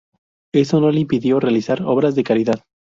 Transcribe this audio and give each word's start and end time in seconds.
Eso 0.51 0.81
no 0.81 0.89
le 0.89 0.99
impidió 1.01 1.39
realizar 1.39 1.83
obras 1.83 2.15
de 2.15 2.23
caridad. 2.23 2.63